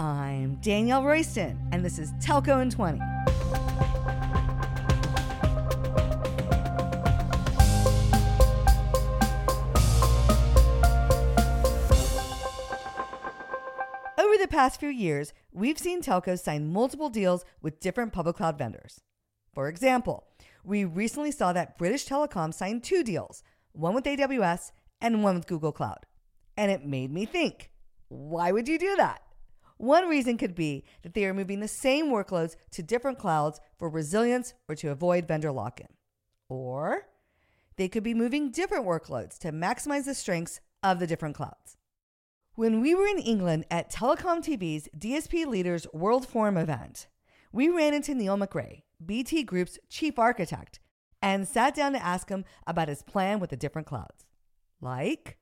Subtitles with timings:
[0.00, 3.00] I'm Danielle Royston, and this is Telco in 20.
[14.16, 18.56] Over the past few years, we've seen telcos sign multiple deals with different public cloud
[18.56, 19.00] vendors.
[19.52, 20.28] For example,
[20.62, 23.42] we recently saw that British Telecom signed two deals,
[23.72, 24.70] one with AWS
[25.00, 26.06] and one with Google Cloud.
[26.56, 27.72] And it made me think
[28.10, 29.22] why would you do that?
[29.78, 33.88] One reason could be that they are moving the same workloads to different clouds for
[33.88, 35.86] resilience or to avoid vendor lock in.
[36.48, 37.06] Or
[37.76, 41.76] they could be moving different workloads to maximize the strengths of the different clouds.
[42.56, 47.06] When we were in England at Telecom TV's DSP Leaders World Forum event,
[47.52, 50.80] we ran into Neil McRae, BT Group's chief architect,
[51.22, 54.26] and sat down to ask him about his plan with the different clouds.
[54.80, 55.38] Like,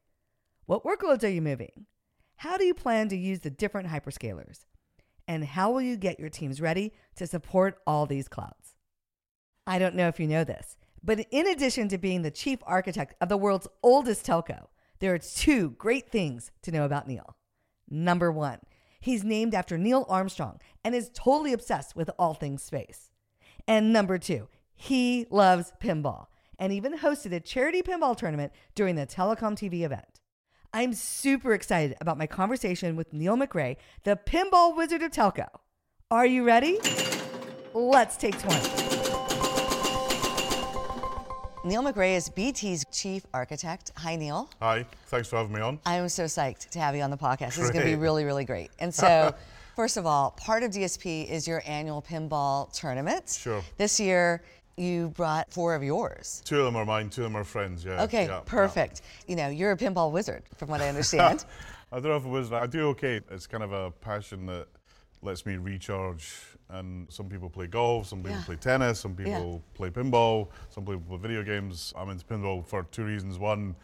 [0.66, 1.86] what workloads are you moving?
[2.36, 4.66] How do you plan to use the different hyperscalers?
[5.26, 8.74] And how will you get your teams ready to support all these clouds?
[9.66, 13.14] I don't know if you know this, but in addition to being the chief architect
[13.20, 14.66] of the world's oldest telco,
[15.00, 17.36] there are two great things to know about Neil.
[17.88, 18.60] Number one,
[19.00, 23.10] he's named after Neil Armstrong and is totally obsessed with all things space.
[23.66, 26.26] And number two, he loves pinball
[26.58, 30.20] and even hosted a charity pinball tournament during the Telecom TV event.
[30.72, 35.46] I'm super excited about my conversation with Neil McRae, the pinball wizard of telco.
[36.10, 36.78] Are you ready?
[37.74, 38.56] Let's take 20.
[41.64, 43.90] Neil McRae is BT's chief architect.
[43.96, 44.48] Hi, Neil.
[44.60, 45.80] Hi, thanks for having me on.
[45.84, 47.56] I am so psyched to have you on the podcast.
[47.56, 48.70] This is going to be really, really great.
[48.78, 49.34] And so,
[49.76, 53.30] first of all, part of DSP is your annual pinball tournament.
[53.30, 53.62] Sure.
[53.78, 54.44] This year,
[54.76, 56.42] you brought four of yours.
[56.44, 58.02] Two of them are mine, two of them are friends, yeah.
[58.02, 58.40] Okay, yeah, yeah.
[58.44, 59.02] perfect.
[59.26, 61.44] You know, you're a pinball wizard, from what I understand.
[61.92, 63.20] I don't know if it was, I do okay.
[63.30, 64.66] It's kind of a passion that
[65.22, 66.34] lets me recharge.
[66.68, 68.44] And some people play golf, some people Yeah.
[68.44, 69.24] play tennis, some Yeah.
[69.24, 71.94] people play pinball, some people play video games.
[71.96, 73.38] I'm into pinball for two reasons.
[73.38, 73.76] One,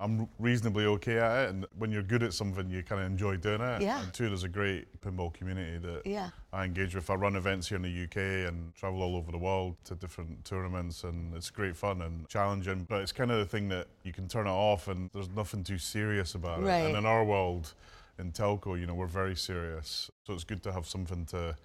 [0.00, 3.36] I'm reasonably okay at it, and when you're good at something, you kind of enjoy
[3.36, 3.82] doing it.
[3.82, 4.02] Yeah.
[4.02, 6.30] And two, there's a great pinball community that Yeah.
[6.54, 7.10] I engage with.
[7.10, 10.44] I run events here in the UK and travel all over the world to different
[10.46, 12.84] tournaments, and it's great fun and challenging.
[12.88, 15.62] But it's kind of the thing that you can turn it off, and there's nothing
[15.62, 16.80] too serious about Right.
[16.80, 16.86] it.
[16.88, 17.74] And in our world,
[18.18, 21.56] in telco, you know, we're very serious, so it's good to have something to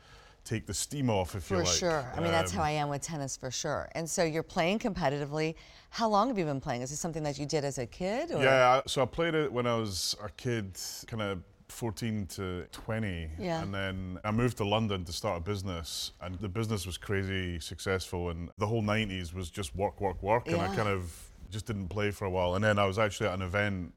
[0.45, 1.67] take the steam off, if you like.
[1.67, 2.13] For sure.
[2.15, 3.89] I mean, that's Um, how I am with tennis for sure.
[3.93, 5.55] And so you're playing competitively.
[5.89, 6.83] How long have you been playing?
[6.83, 8.31] Is this something that you did as a kid?
[8.31, 8.41] Or?
[8.41, 11.39] Yeah, so I played it when I was a kid, kind of
[11.69, 13.29] 14 to 20.
[13.39, 13.63] Yeah.
[13.63, 17.59] And then I moved to London to start a business, and the business was crazy
[17.59, 18.29] successful.
[18.29, 20.47] And the whole 90s was just work, work, work.
[20.47, 22.55] And I kind of just didn't play for a while.
[22.55, 23.93] And then I was actually at an event.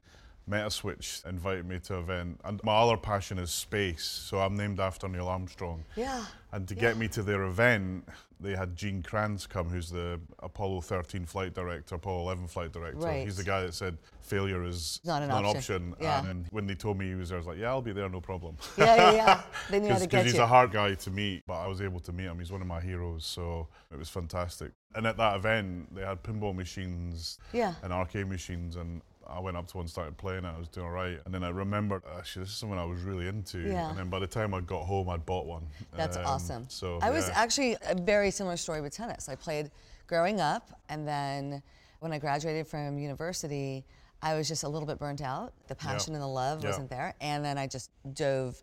[0.49, 4.03] Metaswitch invited me to an event, and my other passion is space.
[4.03, 5.83] So I'm named after Neil Armstrong.
[5.95, 6.25] Yeah.
[6.51, 8.07] And to get me to their event,
[8.39, 12.97] they had Gene Kranz come, who's the Apollo 13 flight director, Apollo 11 flight director.
[13.05, 13.25] Right.
[13.25, 15.93] He's the guy that said failure is Not an option.
[16.01, 16.25] Yeah.
[16.25, 18.09] And when they told me he was there, I was like, yeah, I'll be there,
[18.09, 18.55] no problem.
[18.77, 19.41] Yeah, yeah, yeah.
[19.69, 20.41] They knew how to Because get he's you.
[20.41, 22.39] a hard guy to meet, but I was able to meet him.
[22.39, 24.71] He's one of my heroes, so it was fantastic.
[24.95, 27.75] And at that event, they had pinball machines Yeah.
[27.83, 29.01] and arcade machines, and
[29.31, 31.19] I went up to one, started playing it, I was doing all right.
[31.25, 33.59] And then I remembered, actually, this is something I was really into.
[33.59, 33.89] Yeah.
[33.89, 35.65] And then by the time I got home, I'd bought one.
[35.95, 36.65] That's Um, awesome.
[36.69, 39.29] So I was actually a very similar story with tennis.
[39.29, 39.71] I played
[40.07, 41.61] growing up, and then
[41.99, 43.85] when I graduated from university,
[44.21, 45.53] I was just a little bit burnt out.
[45.67, 46.69] The passion and the love Yeah.
[46.71, 48.61] wasn't there, and then I just dove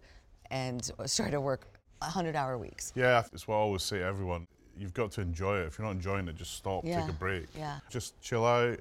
[0.50, 1.66] and started to work
[2.02, 2.92] 100-hour weeks.
[2.94, 4.46] Yeah, it's what I always say to everyone.
[4.78, 5.66] You've got to enjoy it.
[5.66, 7.46] If you're not enjoying it, just stop, Yeah, take a break.
[7.56, 7.78] yeah.
[7.88, 8.78] Just chill out,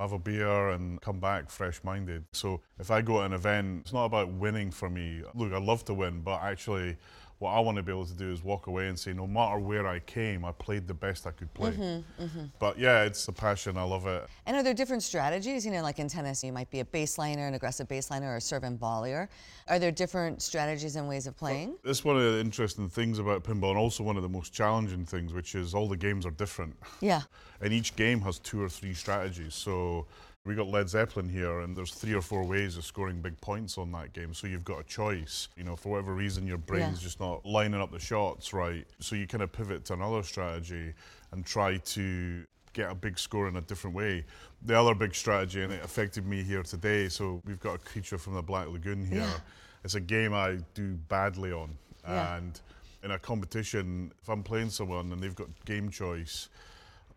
[0.00, 2.24] have a beer, and come back fresh minded.
[2.32, 5.22] So if I go to an event, it's not about winning for me.
[5.34, 6.96] Look, I love to win, but actually,
[7.40, 9.58] what I want to be able to do is walk away and say, no matter
[9.58, 11.72] where I came, I played the best I could play.
[11.72, 13.78] Mm-hmm, But yeah, it's a passion.
[13.78, 14.26] I love it.
[14.44, 15.64] And are there different strategies?
[15.64, 18.40] You know, like in tennis, you might be a baseliner, an aggressive baseliner, or a
[18.42, 19.26] serve and volleyer.
[19.68, 21.76] Are there different strategies and ways of playing?
[21.82, 25.06] It's one of the interesting things about pinball, and also one of the most challenging
[25.06, 26.76] things, which is all the games are different.
[27.00, 27.22] Yeah.
[27.62, 29.54] And each game has two or three strategies.
[29.54, 30.06] So
[30.46, 33.76] we got Led Zeppelin here, and there's three or four ways of scoring big points
[33.76, 34.32] on that game.
[34.32, 35.48] So you've got a choice.
[35.56, 37.04] You know, for whatever reason, your brain's Yeah.
[37.04, 38.86] just not lining up the shots right.
[39.00, 40.94] So you kind of pivot to another strategy
[41.32, 44.24] and try to get a big score in a different way.
[44.62, 47.08] The other big strategy, and it affected me here today.
[47.10, 49.18] So we've got a creature from the Black Lagoon here.
[49.20, 49.40] Yeah.
[49.84, 52.36] It's a game I do badly on, Yeah.
[52.36, 52.58] and
[53.02, 56.48] in a competition, if I'm playing someone and they've got game choice,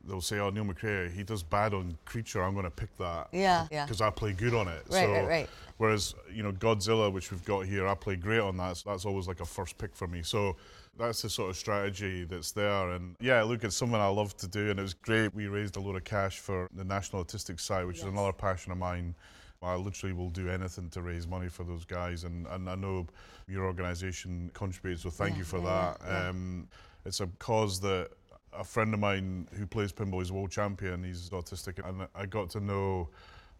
[0.03, 2.43] they'll say, "Oh, Neil McRae, he does bad on Creature.
[2.43, 3.85] I'm going to pick that." Yeah, yeah.
[3.85, 4.83] Because I play good on it.
[4.89, 5.49] Right, so, right, right.
[5.77, 8.77] Whereas you know Godzilla, which we've got here, I play great on that.
[8.77, 10.21] So that's always like a first pick for me.
[10.23, 10.55] So
[10.97, 12.91] that's the sort of strategy that's there.
[12.91, 15.33] And yeah, look, it's something I love to do, and it was great.
[15.33, 18.05] We raised a load of cash for the National Autistic Society, which Yes.
[18.05, 19.15] is another passion of mine.
[19.63, 23.07] I literally will do anything to raise money for those guys, and, and I know
[23.47, 26.27] your organisation contributes, so thank Yeah, you for yeah, that.
[26.29, 26.67] Um,
[27.05, 28.09] it's a cause that
[28.57, 32.25] a friend of mine who plays pinball, he's a world champion, he's autistic, and I
[32.25, 33.09] got to know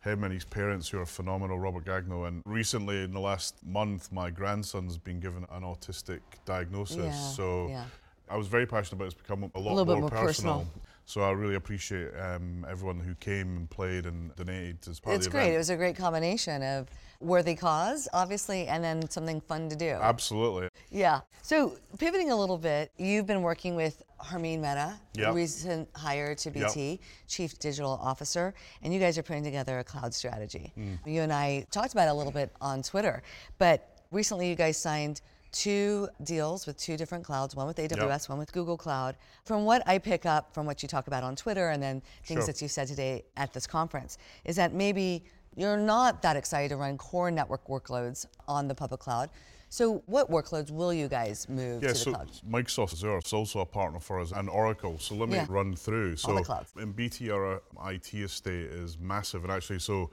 [0.04, 2.28] him and his parents who are phenomenal, Robert Gagno.
[2.28, 6.98] And recently, in the last month, my grandson's been given an autistic diagnosis.
[6.98, 7.86] Yeah, so yeah.
[8.30, 9.14] I was very passionate about it.
[9.14, 10.68] It's become a lot bit more, more personal.
[11.06, 15.26] So I really appreciate um, everyone who came and played and donated as part It's
[15.28, 15.44] of the great.
[15.46, 15.56] event.
[15.56, 16.88] It was a great combination of
[17.20, 19.90] worthy cause, obviously, and then something fun to do.
[19.90, 20.70] Absolutely.
[20.92, 21.22] Yeah.
[21.42, 25.34] So pivoting a little bit, you've been working with Harmeen Mehta, Yep.
[25.36, 30.14] recent hire to BT, Chief Digital Officer, and you guys are putting together a cloud
[30.14, 30.72] strategy.
[30.78, 31.00] Mm.
[31.06, 33.24] You and I talked about it a little bit on Twitter,
[33.58, 35.20] but recently you guys signed
[35.54, 39.16] two deals with two different clouds, one with AWS, one with Google Cloud.
[39.46, 42.40] From what I pick up from what you talk about on Twitter and then things
[42.40, 42.48] Sure.
[42.48, 45.24] that you said today at this conference, is that maybe
[45.56, 49.30] you're not that excited to run core network workloads on the public cloud.
[49.70, 52.32] So what workloads will you guys move Yeah, to the so cloud?
[52.48, 55.00] Microsoft Azure is also a partner for us, and Oracle.
[55.00, 55.46] So let me Yeah.
[55.50, 56.18] run through.
[56.18, 56.72] So the clouds.
[56.78, 57.60] in BT, our uh,
[57.90, 60.10] IT estate is massive, and actually, so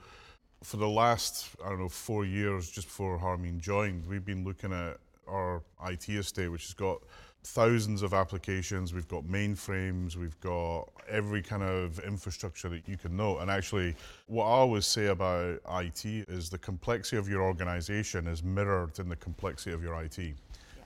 [0.63, 4.73] for the last I don't know four years, just before Harmeen joined, we've been looking
[4.73, 4.97] at
[5.31, 7.01] our IT estate, which has got
[7.43, 8.93] thousands of applications.
[8.93, 10.15] We've got mainframes.
[10.15, 13.39] We've got every kind of infrastructure that you can know.
[13.39, 13.95] And actually,
[14.27, 19.09] what I always say about IT is the complexity of your organization is mirrored in
[19.09, 20.35] the complexity of your IT.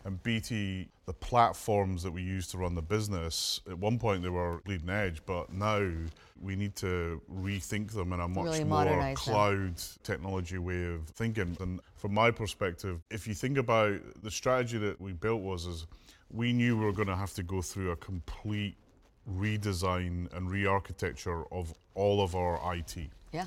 [0.06, 4.30] And BT, the platforms that we use to run the business, at one point they
[4.30, 5.92] were leading edge, but now
[6.40, 9.34] we need to rethink them in a much Really more modernize them.
[9.34, 9.74] cloud
[10.04, 11.58] technology way of thinking.
[11.60, 15.88] And from my perspective, if you think about the strategy that we built was is
[16.32, 18.78] we knew we were going to have to go through a complete
[19.28, 22.96] redesign and re-architecture of all of our IT.
[23.32, 23.46] Yeah.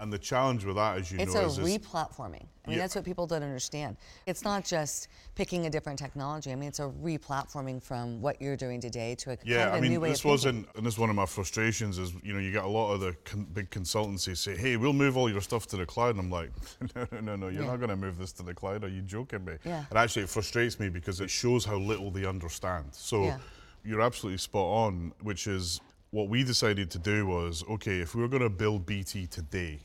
[0.00, 2.42] And the challenge with that, as you know, It's know, a is, is replatforming.
[2.64, 2.78] I mean, Yeah.
[2.78, 3.96] that's what people don't understand.
[4.26, 5.06] It's not just
[5.36, 6.50] picking a different technology.
[6.50, 9.74] I mean, it's a replatforming from what you're doing today to a kind Yeah, of
[9.74, 12.40] a I mean, this wasn't, and this is one of my frustrations is, you know,
[12.40, 15.40] you get a lot of the con- big consultancies say, hey, we'll move all your
[15.40, 16.16] stuff to the cloud.
[16.16, 16.50] And I'm like,
[16.96, 17.68] no, no, no, no, you're Yeah.
[17.70, 18.82] not going to move this to the cloud.
[18.82, 19.54] Are you joking me?
[19.64, 19.84] Yeah.
[19.90, 22.86] And actually, it frustrates me because it shows how little they understand.
[22.90, 23.38] So Yeah.
[23.84, 25.80] you're absolutely spot on, which is
[26.14, 29.80] what we decided to do was, okay, if we were going to build BT today,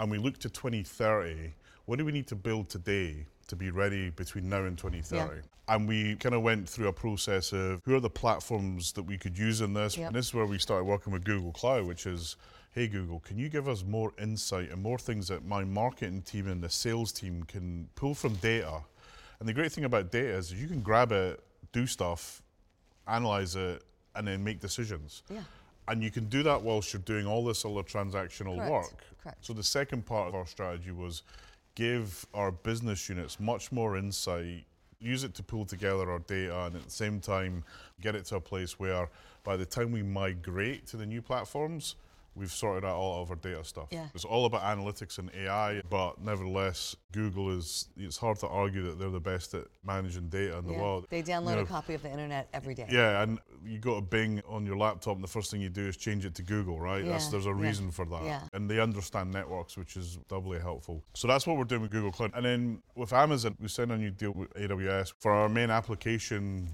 [0.00, 1.52] and we look to 2030,
[1.84, 5.42] what do we need to build today to be ready between now and 2030?
[5.68, 9.18] And we kind of went through a process of who are the platforms that we
[9.18, 9.98] could use in this.
[9.98, 10.06] Yep.
[10.06, 12.36] And this is where we started working with Google Cloud, which is,
[12.72, 16.48] hey Google, can you give us more insight and more things that my marketing team
[16.48, 18.80] and the sales team can pull from data?
[19.40, 21.38] And the great thing about data is you can grab it,
[21.72, 22.40] do stuff,
[23.06, 23.82] analyze it,
[24.14, 25.22] and then make decisions.
[25.28, 25.42] Yeah.
[25.88, 29.04] And you can do that whilst you're doing all this other transactional Correct, work.
[29.22, 29.44] correct.
[29.44, 31.22] So the second part of our strategy was
[31.74, 34.64] give our business units much more insight,
[34.98, 37.62] use it to pull together our data, and at the same time
[38.00, 39.08] get it to a place where
[39.44, 41.94] by the time we migrate to the new platforms,
[42.36, 43.88] we've sorted out all of our data stuff.
[43.90, 44.06] Yeah.
[44.14, 48.98] It's all about analytics and AI, but nevertheless, Google is, it's hard to argue that
[48.98, 51.06] they're the best at managing data in the world.
[51.08, 52.86] They download You know, a copy of the internet every day.
[52.90, 55.86] yeah, and you go to Bing on your laptop, and the first thing you do
[55.88, 57.04] is change it to Google, right?
[57.04, 58.22] That's, Yeah, there's a yeah, reason for that.
[58.24, 58.42] yeah.
[58.52, 61.02] And they understand networks, which is doubly helpful.
[61.14, 62.32] So that's what we're doing with Google Cloud.
[62.34, 66.68] And then with Amazon, we signed a new deal with AWS for our main application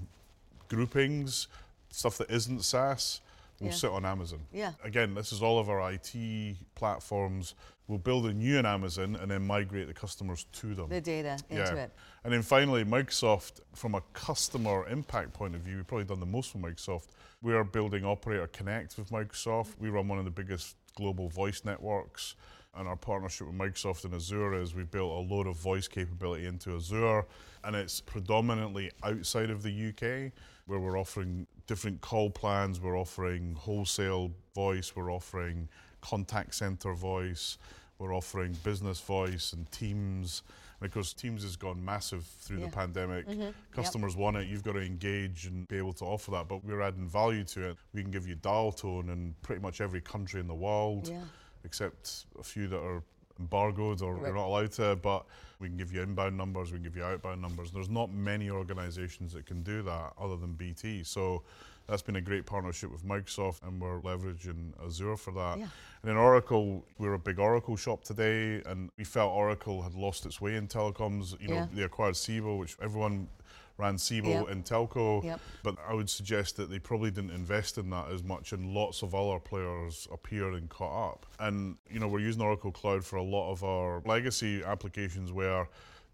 [0.67, 1.47] groupings,
[1.89, 3.21] stuff that isn't SaaS.
[3.63, 3.75] Will Yeah.
[3.75, 4.45] sit on Amazon.
[4.51, 4.73] Yeah.
[4.83, 7.55] Again, this is all of our IT platforms.
[7.87, 10.89] We'll build a new in Amazon and then migrate the customers to them.
[10.89, 11.91] The data into it.
[12.25, 16.25] And then finally, Microsoft, from a customer impact point of view, we've probably done the
[16.25, 17.07] most for Microsoft.
[17.41, 19.77] We are building Operator Connect with Microsoft.
[19.79, 22.35] We run one of the biggest global voice networks.
[22.75, 26.47] And our partnership with Microsoft and Azure is we built a load of voice capability
[26.47, 27.25] into Azure.
[27.63, 30.31] And it's predominantly outside of the UK,
[30.65, 35.67] where we're offering different call plans, we're offering wholesale voice, we're offering
[36.01, 37.57] contact center voice,
[37.99, 40.43] we're offering business voice and Teams.
[40.79, 42.65] And of course, Teams has gone massive through Yeah.
[42.65, 43.25] the pandemic.
[43.27, 43.49] Mm-hmm.
[43.71, 44.47] Customers want it.
[44.47, 46.49] You've got to engage and be able to offer that.
[46.49, 47.77] But we're adding value to it.
[47.93, 51.21] We can give you dial tone in pretty much every country in the world, Yeah.
[51.63, 53.01] except a few that are
[53.39, 55.25] embargoed or we're not allowed to, but
[55.59, 57.71] we can give you inbound numbers, we can give you outbound numbers.
[57.71, 61.03] There's not many organizations that can do that other than BT.
[61.03, 61.43] So
[61.87, 65.59] that's been a great partnership with Microsoft, and we're leveraging Azure for that.
[65.59, 65.67] Yeah.
[66.01, 70.25] And in Oracle, we're a big Oracle shop today, and we felt Oracle had lost
[70.25, 71.39] its way in telecoms.
[71.41, 71.67] You know, Yeah.
[71.73, 73.27] they acquired Siebel, which everyone
[73.77, 74.49] ran Siebel Yep.
[74.49, 75.39] in telco, Yep.
[75.63, 79.01] but I would suggest that they probably didn't invest in that as much, and lots
[79.01, 81.25] of other players appeared and caught up.
[81.39, 85.67] And you know, we're using Oracle Cloud for a lot of our legacy applications where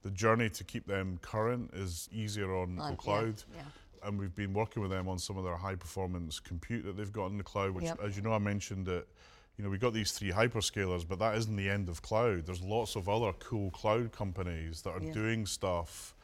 [0.04, 4.08] the journey to keep them current is easier on uh, On- Oracle yeah, Cloud yeah.
[4.08, 7.12] and we've been working with them on some of their high performance compute that they've
[7.12, 8.00] got in the cloud, which, Yep.
[8.02, 9.06] as you know, I mentioned that.
[9.58, 12.46] You know, we've got these three hyperscalers, but that isn't the end of cloud.
[12.46, 15.12] There's lots of other cool cloud companies that are Yeah.
[15.12, 16.16] doing stuff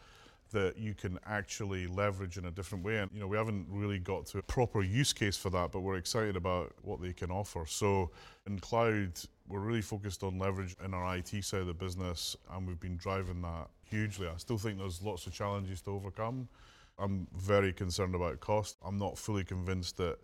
[0.51, 2.97] that you can actually leverage in a different way.
[2.99, 5.81] And, you know, we haven't really got to a proper use case for that, but
[5.81, 7.65] we're excited about what they can offer.
[7.67, 8.11] So
[8.47, 12.67] in cloud, we're really focused on leverage in our IT side of the business, and
[12.67, 14.27] we've been driving that hugely.
[14.27, 16.47] I still think there's lots of challenges to overcome.
[16.97, 18.77] I'm very concerned about cost.
[18.85, 20.17] I'm not fully convinced that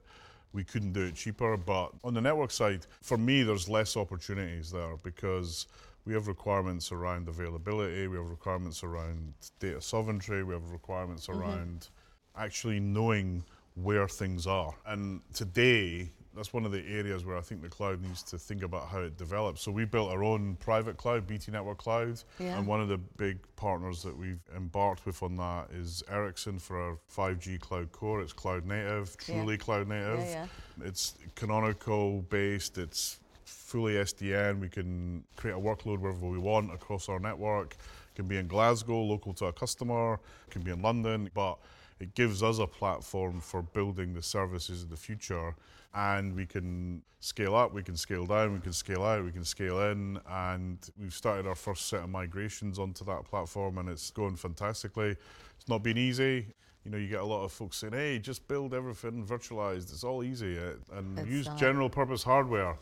[0.54, 1.58] we couldn't do it cheaper.
[1.58, 5.68] But on the network side, for me, there's less opportunities there because
[6.06, 11.42] we have requirements around availability, we have requirements around data sovereignty, we have requirements mm-hmm.
[11.42, 11.90] around
[12.36, 13.44] actually knowing
[13.76, 14.74] where things are.
[14.86, 18.64] And today, that's one of the areas where I think the cloud needs to think
[18.64, 19.62] about how it develops.
[19.62, 22.58] So we built our own private cloud, BT Network Cloud, Yeah.
[22.58, 26.80] and one of the big partners that we've embarked with on that is Ericsson for
[26.82, 28.22] our 5G cloud core.
[28.22, 29.36] It's cloud native, Yeah.
[29.36, 30.20] truly cloud native.
[30.20, 30.48] Yeah,
[30.84, 32.78] It's Canonical based.
[32.78, 33.20] It's
[33.52, 34.60] fully SDN.
[34.60, 37.74] We can create a workload wherever we want across our network.
[37.74, 40.20] It can be in Glasgow, local to a customer.
[40.48, 41.58] It can be in London, but
[42.00, 45.56] it gives us a platform for building the services of the future.
[45.94, 49.44] And we can scale up, we can scale down, we can scale out, we can
[49.44, 50.20] scale in.
[50.30, 55.12] And we've started our first set of migrations onto that platform, and it's going fantastically.
[55.58, 56.48] It's not been easy.
[56.84, 59.92] You know, you get a lot of folks saying, "Hey, just build everything virtualized.
[59.92, 60.58] It's all easy,
[60.94, 62.76] and It's use general purpose hardware."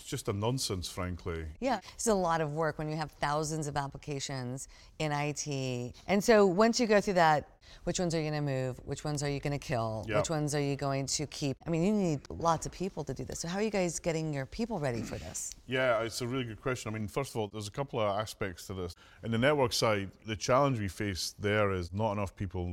[0.00, 1.44] It's just a nonsense, frankly.
[1.60, 4.66] Yeah, it's a lot of work when you have thousands of applications
[4.98, 5.92] in IT.
[6.06, 7.48] And so once you go through that,
[7.84, 8.80] which ones are you going to move?
[8.84, 10.06] Which ones are you going to kill?
[10.08, 10.16] Yep.
[10.16, 11.56] Which ones are you going to keep?
[11.66, 13.40] I mean, you need lots of people to do this.
[13.40, 15.52] So how are you guys getting your people ready for this?
[15.66, 16.92] Yeah, it's a really good question.
[16.92, 18.96] I mean, first of all, there's a couple of aspects to this.
[19.22, 22.64] In the network side, the challenge we face there is not enough people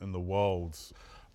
[0.00, 0.78] in the world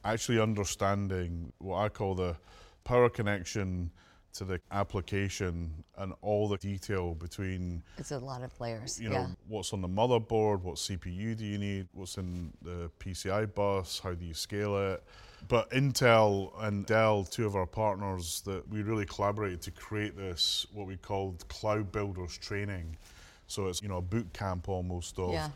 [0.03, 2.35] actually understanding what I call the
[2.83, 3.91] power connection
[4.36, 9.00] to the application and all the detail between It's a lot of layers.
[9.00, 9.27] you know yeah.
[9.48, 14.13] what's on the motherboard, what CPU do you need, what's in the PCI bus, how
[14.13, 15.04] do you scale it.
[15.48, 20.65] But Intel and Dell, two of our partners, that we really collaborated to create this
[20.74, 22.98] what we called Cloud Builders Training.
[23.48, 25.50] So it's you know a boot camp almost of Yeah.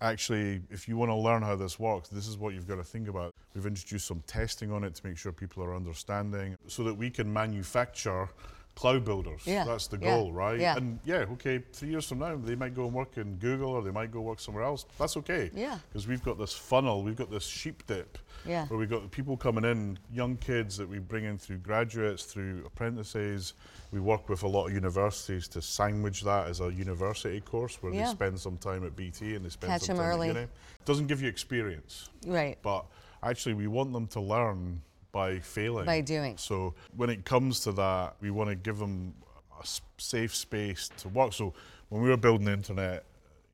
[0.00, 2.84] Actually, if you want to learn how this works, this is what you've got to
[2.84, 3.34] think about.
[3.54, 7.10] We've introduced some testing on it to make sure people are understanding so that we
[7.10, 8.28] can manufacture
[8.74, 9.42] cloud builders.
[9.46, 10.58] Yeah, That's the yeah, goal, right?
[10.58, 10.76] yeah.
[10.76, 13.82] And yeah, okay, three years from now, they might go and work in Google or
[13.82, 14.84] they might go work somewhere else.
[14.98, 15.50] That's okay.
[15.54, 15.78] Yeah.
[15.88, 18.66] Because we've got this funnel, we've got this sheep dip Yeah.
[18.66, 22.24] where we've got the people coming in, young kids that we bring in through graduates,
[22.24, 23.54] through apprentices.
[23.92, 27.92] We work with a lot of universities to sandwich that as a university course where
[27.92, 28.06] Yeah.
[28.06, 30.30] they spend some time at BT and they spend Catch some time early.
[30.30, 30.48] at uni.
[30.84, 32.58] Doesn't give you experience, Right.
[32.62, 32.86] but
[33.22, 34.82] actually we want them to learn
[35.14, 35.86] by failing.
[35.86, 36.36] By doing.
[36.36, 39.14] So when it comes to that, we want to give them
[39.62, 39.66] a
[39.96, 41.32] safe space to work.
[41.32, 41.54] So
[41.88, 43.04] when we were building the internet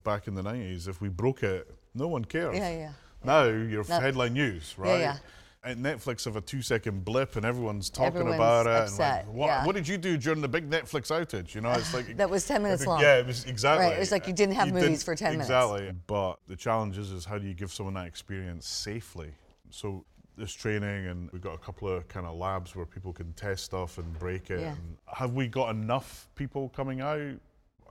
[0.02, 2.56] back in the 90s, if we broke it, no one cared.
[2.56, 2.92] Yeah, yeah.
[3.22, 4.00] Now you're No.
[4.00, 4.98] headline news, right?
[5.00, 5.18] yeah.
[5.62, 8.72] And Netflix have a two second blip and everyone's talking Everyone's about it.
[8.72, 9.66] upset, like, what, yeah.
[9.66, 11.54] what did you do during the big Netflix outage?
[11.54, 13.02] You know, it's like That was 10 minutes think- long.
[13.02, 13.84] Yeah, it was exactly.
[13.88, 15.50] Right, it was like you didn't have You movies for 10 minutes.
[15.50, 15.92] Exactly.
[16.06, 19.32] But the challenge is, is how do you give someone that experience safely?
[19.68, 23.32] So this training, and we've got a couple of kind of labs where people can
[23.34, 24.60] test stuff and break it.
[24.60, 24.72] Yeah.
[24.72, 27.20] And have we got enough people coming out?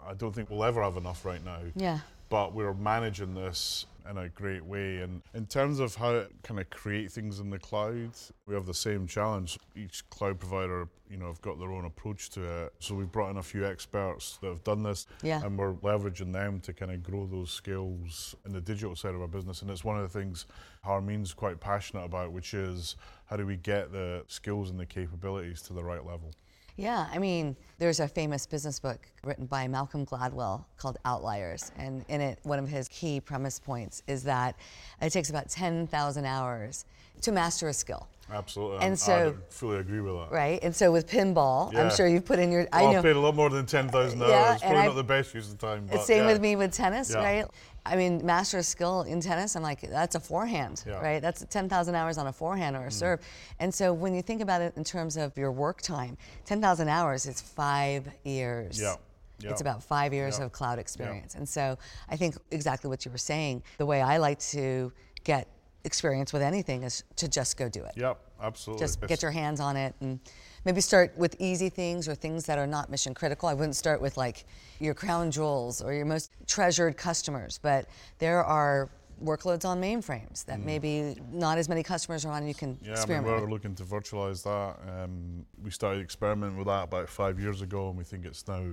[0.06, 2.00] I don't think we'll ever have enough right now Yeah.
[2.30, 4.98] but we're managing this in a great way.
[4.98, 8.12] And in terms of how to kind of create things in the cloud,
[8.48, 9.58] we have the same challenge.
[9.76, 12.74] Each cloud provider, you know, have got their own approach to it.
[12.80, 15.44] So we've brought in a few experts that have done this, Yeah.
[15.44, 19.22] and we're leveraging them to kind of grow those skills in the digital side of
[19.22, 19.62] our business.
[19.62, 20.46] And it's one of the things
[20.86, 25.62] Harmeen's quite passionate about, which is how do we get the skills and the capabilities
[25.64, 26.32] to the right level.
[26.78, 31.72] Yeah, I mean, there's a famous business book written by Malcolm Gladwell called Outliers.
[31.78, 34.56] And in it, one of his key premise points is that
[35.02, 36.86] it takes about 10,000 hours
[37.22, 38.08] to master a skill.
[38.32, 38.76] Absolutely.
[38.78, 40.32] And I'm- so- I fully agree with that.
[40.32, 40.60] right?
[40.64, 42.68] And so with pinball, I'm sure you've put in your.
[42.72, 42.98] I Well, know.
[43.00, 44.30] I've paid a lot more than 10,000 hours.
[44.30, 45.88] Yeah, it's and probably I- not the best use of time.
[45.92, 46.28] But Same yeah.
[46.32, 47.18] with me with tennis, Yeah.
[47.18, 47.46] right?
[47.86, 50.94] I mean, master of skill in tennis, I'm like, that's a forehand, Yeah.
[50.94, 51.02] Mm.
[51.02, 51.22] right?
[51.22, 53.22] That's 10,000 hours on a forehand or a serve.
[53.60, 57.26] And so when you think about it in terms of your work time, 10,000 hours
[57.26, 58.80] is five years.
[58.80, 58.96] Yeah.
[59.42, 61.36] It's about five years of cloud experience.
[61.36, 61.78] And so
[62.10, 64.92] I think exactly what you were saying, the way I like to
[65.24, 65.48] get
[65.86, 67.94] experience with anything is to just go do it.
[67.96, 68.84] Yep, absolutely.
[68.84, 70.20] Just get your hands on it and
[70.66, 73.50] maybe start with easy things or things that are not mission critical.
[73.50, 74.46] I wouldn't start with like
[74.80, 77.88] your crown jewels or your most treasured customers, but
[78.20, 78.90] there are
[79.24, 82.88] workloads on mainframes that maybe not as many customers are on and you can Mm.
[82.88, 85.04] Yeah, I mean, we're looking to virtualize that.
[85.04, 88.64] Um, we started experimenting with that about five years ago, and we think it's now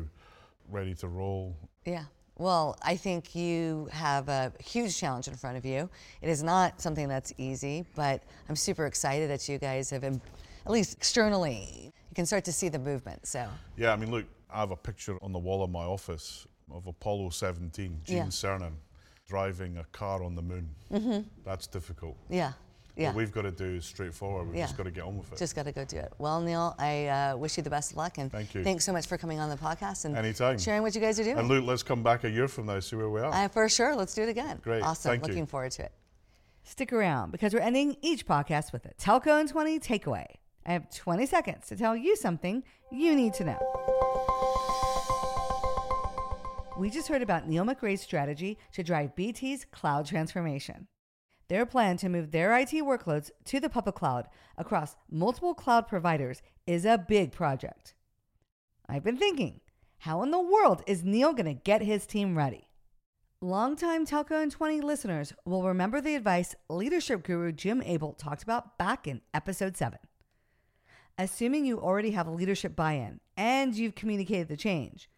[0.68, 1.56] ready to roll.
[1.84, 2.04] Yeah.
[2.38, 5.88] Well, I think you have a huge challenge in front of you.
[6.20, 10.20] It is not something that's easy, but I'm super excited that you guys have, at
[10.66, 13.26] least externally, you can start to see the movement.
[13.26, 16.46] So, Yeah, I mean, look, I have a picture on the wall of my office
[16.70, 18.24] of Apollo 17, Gene Yeah.
[18.24, 18.72] Cernan,
[19.26, 20.68] driving a car on the moon.
[20.92, 21.20] Mm-hmm.
[21.44, 22.16] That's difficult.
[22.28, 22.52] yeah.
[22.96, 23.08] Yeah.
[23.08, 24.46] What we've got to do is straightforward.
[24.48, 24.64] We've Yeah.
[24.64, 25.38] just got to get on with it.
[25.38, 26.12] Just got to go do it.
[26.18, 28.64] Well, Neil, I uh, wish you the best of luck and Thank you.
[28.64, 30.58] thanks so much for coming on the podcast and Anytime.
[30.58, 31.36] sharing what you guys are doing.
[31.38, 33.32] and look, let's come back a year from now, see where we are.
[33.32, 34.58] uh, for sure, let's do it again.
[34.62, 34.82] Great.
[34.82, 35.10] Awesome.
[35.10, 35.28] Thank you.
[35.28, 35.92] Looking forward to it.
[36.64, 40.26] Stick around because we're ending each podcast with a Telco in 20 takeaway.
[40.64, 43.58] I have 20 seconds to tell you something you need to know.
[46.78, 50.88] We just heard about Neil McRae's strategy to drive BT's cloud transformation.
[51.48, 56.42] Their plan to move their IT workloads to the public cloud across multiple cloud providers
[56.66, 57.94] is a big project.
[58.88, 59.60] I've been thinking,
[59.98, 62.68] how in the world is Neil going to get his team ready?
[63.40, 68.76] Longtime Telco in 20 listeners will remember the advice leadership guru Jim Abel talked about
[68.76, 69.98] back in episode 7.
[71.18, 75.08] Assuming you already have leadership buy in and you've communicated the change,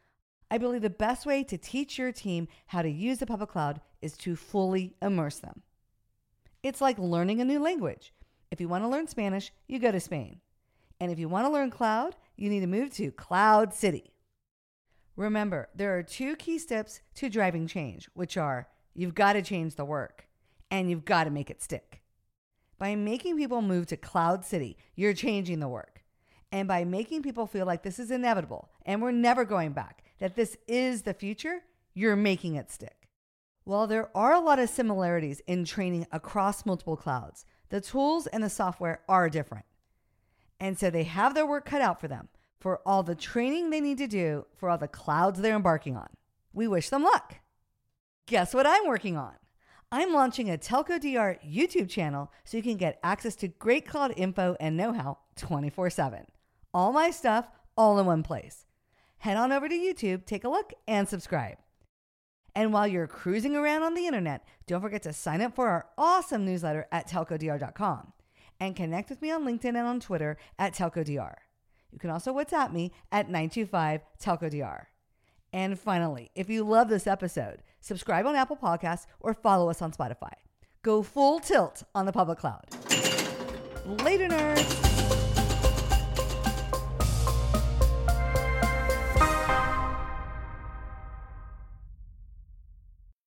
[0.51, 3.81] I believe the best way to teach your team how to use the public cloud
[4.03, 5.63] is to fully immerse them.
[6.63, 8.13] It's like learning a new language.
[8.51, 10.41] If you want to learn Spanish, you go to Spain.
[11.01, 14.13] And if you want to learn cloud, you need to move to Cloud City.
[15.17, 19.75] Remember, there are two key steps to driving change, which are you've got to change
[19.75, 20.29] the work
[20.71, 22.03] and you've got to make it stick.
[22.79, 26.03] By making people move to Cloud City, you're changing the work.
[26.51, 30.35] And by making people feel like this is inevitable and we're never going back, that
[30.35, 31.63] this is the future,
[31.95, 33.08] you're making it stick.
[33.69, 38.43] While there are a lot of similarities in training across multiple clouds, the tools and
[38.43, 39.67] the software are different.
[40.59, 43.83] And so they have their work cut out for them for all the training they
[43.83, 46.09] need to do for all the clouds they're embarking on.
[46.55, 47.41] We wish them luck.
[48.25, 49.35] Guess what I'm working on?
[49.93, 54.15] I'm launching a Telco DR YouTube channel so you can get access to great cloud
[54.17, 56.25] info and know how 24 7.
[56.73, 58.65] All my stuff, all in one place.
[59.19, 61.59] Head on over to YouTube, take a look, and subscribe.
[62.59, 65.87] And while you're cruising around on the internet, don't forget to sign up for our
[65.97, 68.13] awesome newsletter at telcodr.com
[68.59, 71.35] and connect with me on LinkedIn and on Twitter at telcodr.
[71.93, 74.87] You can also WhatsApp me at 925 telcodr.
[75.53, 79.93] And finally, if you love this episode, subscribe on Apple Podcasts or follow us on
[79.93, 80.33] Spotify.
[80.83, 82.67] Go full tilt on the public cloud.
[84.03, 84.88] Later, nerds.